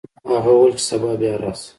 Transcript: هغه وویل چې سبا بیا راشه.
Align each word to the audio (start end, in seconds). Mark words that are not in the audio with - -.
هغه 0.31 0.51
وویل 0.53 0.73
چې 0.77 0.83
سبا 0.89 1.11
بیا 1.19 1.33
راشه. 1.41 1.69